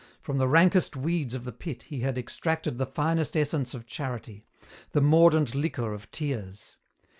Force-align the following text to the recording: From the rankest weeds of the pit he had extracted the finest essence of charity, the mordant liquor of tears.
From 0.19 0.39
the 0.39 0.47
rankest 0.47 0.95
weeds 0.95 1.35
of 1.35 1.43
the 1.43 1.51
pit 1.51 1.83
he 1.83 1.99
had 1.99 2.17
extracted 2.17 2.79
the 2.79 2.87
finest 2.87 3.37
essence 3.37 3.75
of 3.75 3.85
charity, 3.85 4.47
the 4.93 4.99
mordant 5.01 5.53
liquor 5.53 5.93
of 5.93 6.09
tears. 6.09 6.77